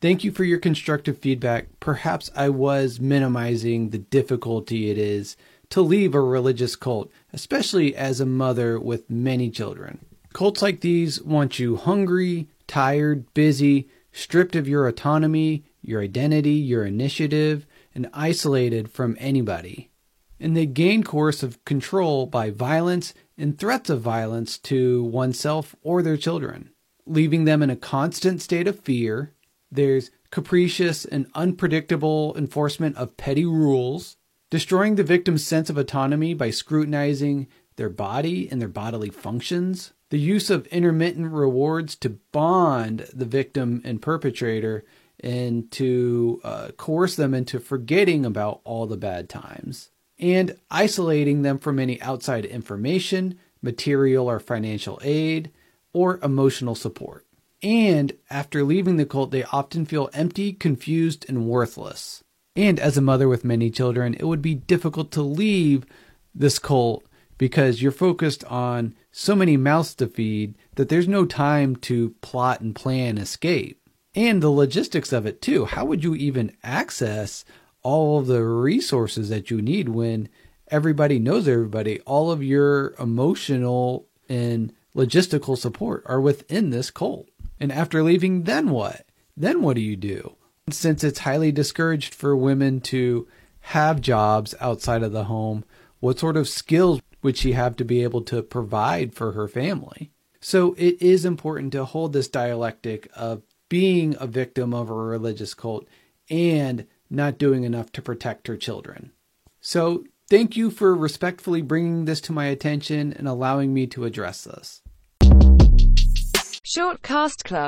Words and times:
Thank 0.00 0.24
you 0.24 0.32
for 0.32 0.44
your 0.44 0.58
constructive 0.58 1.18
feedback. 1.18 1.66
Perhaps 1.78 2.30
I 2.34 2.48
was 2.48 3.00
minimizing 3.00 3.90
the 3.90 3.98
difficulty 3.98 4.90
it 4.90 4.96
is 4.96 5.36
to 5.68 5.82
leave 5.82 6.14
a 6.14 6.20
religious 6.20 6.74
cult, 6.74 7.10
especially 7.34 7.94
as 7.94 8.18
a 8.18 8.26
mother 8.26 8.80
with 8.80 9.10
many 9.10 9.50
children. 9.50 10.02
Cults 10.32 10.62
like 10.62 10.80
these 10.80 11.20
want 11.20 11.58
you 11.58 11.76
hungry, 11.76 12.48
tired, 12.66 13.32
busy, 13.34 13.88
stripped 14.10 14.56
of 14.56 14.66
your 14.66 14.86
autonomy, 14.86 15.64
your 15.82 16.00
identity, 16.00 16.54
your 16.54 16.86
initiative, 16.86 17.66
and 17.94 18.08
isolated 18.14 18.90
from 18.90 19.18
anybody. 19.20 19.90
And 20.38 20.56
they 20.56 20.64
gain 20.64 21.04
coercive 21.04 21.62
control 21.66 22.24
by 22.24 22.48
violence 22.48 23.12
and 23.36 23.58
threats 23.58 23.90
of 23.90 24.00
violence 24.00 24.56
to 24.58 25.04
oneself 25.04 25.76
or 25.82 26.02
their 26.02 26.16
children, 26.16 26.70
leaving 27.04 27.44
them 27.44 27.62
in 27.62 27.68
a 27.68 27.76
constant 27.76 28.40
state 28.40 28.66
of 28.66 28.80
fear, 28.80 29.34
there's 29.70 30.10
capricious 30.30 31.04
and 31.04 31.26
unpredictable 31.34 32.34
enforcement 32.36 32.96
of 32.96 33.16
petty 33.16 33.44
rules, 33.44 34.16
destroying 34.50 34.96
the 34.96 35.04
victim's 35.04 35.44
sense 35.44 35.70
of 35.70 35.78
autonomy 35.78 36.34
by 36.34 36.50
scrutinizing 36.50 37.46
their 37.76 37.88
body 37.88 38.48
and 38.50 38.60
their 38.60 38.68
bodily 38.68 39.10
functions, 39.10 39.92
the 40.10 40.18
use 40.18 40.50
of 40.50 40.66
intermittent 40.66 41.32
rewards 41.32 41.94
to 41.96 42.10
bond 42.32 43.06
the 43.12 43.24
victim 43.24 43.80
and 43.84 44.02
perpetrator 44.02 44.84
and 45.22 45.70
to 45.70 46.40
uh, 46.42 46.68
coerce 46.76 47.14
them 47.14 47.34
into 47.34 47.60
forgetting 47.60 48.24
about 48.24 48.60
all 48.64 48.86
the 48.86 48.96
bad 48.96 49.28
times, 49.28 49.90
and 50.18 50.56
isolating 50.70 51.42
them 51.42 51.58
from 51.58 51.78
any 51.78 52.00
outside 52.00 52.44
information, 52.44 53.38
material 53.62 54.28
or 54.28 54.40
financial 54.40 54.98
aid, 55.02 55.50
or 55.92 56.18
emotional 56.22 56.74
support. 56.74 57.26
And 57.62 58.12
after 58.30 58.64
leaving 58.64 58.96
the 58.96 59.04
cult, 59.04 59.30
they 59.30 59.44
often 59.44 59.84
feel 59.84 60.08
empty, 60.12 60.52
confused, 60.52 61.26
and 61.28 61.46
worthless. 61.46 62.24
And 62.56 62.80
as 62.80 62.96
a 62.96 63.02
mother 63.02 63.28
with 63.28 63.44
many 63.44 63.70
children, 63.70 64.14
it 64.14 64.24
would 64.24 64.42
be 64.42 64.54
difficult 64.54 65.10
to 65.12 65.22
leave 65.22 65.84
this 66.34 66.58
cult 66.58 67.04
because 67.38 67.80
you're 67.80 67.92
focused 67.92 68.44
on 68.44 68.94
so 69.12 69.34
many 69.34 69.56
mouths 69.56 69.94
to 69.94 70.06
feed 70.06 70.54
that 70.74 70.88
there's 70.88 71.08
no 71.08 71.24
time 71.24 71.76
to 71.76 72.10
plot 72.20 72.60
and 72.60 72.74
plan 72.74 73.18
escape. 73.18 73.80
And 74.14 74.42
the 74.42 74.50
logistics 74.50 75.12
of 75.12 75.26
it, 75.26 75.40
too. 75.40 75.66
How 75.66 75.84
would 75.84 76.02
you 76.02 76.14
even 76.14 76.56
access 76.62 77.44
all 77.82 78.22
the 78.22 78.42
resources 78.42 79.28
that 79.28 79.50
you 79.50 79.62
need 79.62 79.88
when 79.88 80.28
everybody 80.68 81.18
knows 81.18 81.46
everybody? 81.46 82.00
All 82.00 82.30
of 82.30 82.42
your 82.42 82.94
emotional 82.98 84.06
and 84.28 84.72
logistical 84.94 85.56
support 85.56 86.02
are 86.06 86.20
within 86.20 86.70
this 86.70 86.90
cult. 86.90 87.28
And 87.60 87.70
after 87.70 88.02
leaving, 88.02 88.44
then 88.44 88.70
what? 88.70 89.06
Then 89.36 89.62
what 89.62 89.76
do 89.76 89.82
you 89.82 89.96
do? 89.96 90.36
Since 90.70 91.04
it's 91.04 91.20
highly 91.20 91.52
discouraged 91.52 92.14
for 92.14 92.34
women 92.34 92.80
to 92.82 93.28
have 93.60 94.00
jobs 94.00 94.54
outside 94.60 95.02
of 95.02 95.12
the 95.12 95.24
home, 95.24 95.64
what 96.00 96.18
sort 96.18 96.36
of 96.36 96.48
skills 96.48 97.00
would 97.22 97.36
she 97.36 97.52
have 97.52 97.76
to 97.76 97.84
be 97.84 98.02
able 98.02 98.22
to 98.22 98.42
provide 98.42 99.14
for 99.14 99.32
her 99.32 99.46
family? 99.46 100.10
So 100.40 100.74
it 100.78 101.00
is 101.02 101.24
important 101.24 101.72
to 101.72 101.84
hold 101.84 102.12
this 102.12 102.28
dialectic 102.28 103.08
of 103.14 103.42
being 103.68 104.16
a 104.18 104.26
victim 104.26 104.72
of 104.72 104.88
a 104.88 104.94
religious 104.94 105.52
cult 105.52 105.86
and 106.30 106.86
not 107.10 107.38
doing 107.38 107.64
enough 107.64 107.92
to 107.92 108.02
protect 108.02 108.46
her 108.46 108.56
children. 108.56 109.12
So 109.60 110.04
thank 110.30 110.56
you 110.56 110.70
for 110.70 110.94
respectfully 110.94 111.60
bringing 111.60 112.06
this 112.06 112.20
to 112.22 112.32
my 112.32 112.46
attention 112.46 113.12
and 113.12 113.28
allowing 113.28 113.74
me 113.74 113.86
to 113.88 114.04
address 114.04 114.44
this. 114.44 114.80
Short 116.72 117.02
Cast 117.02 117.42
Club 117.44 117.60